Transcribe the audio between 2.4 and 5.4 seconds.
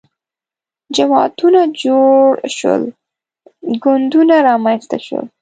شول ګوندونه رامنځته شول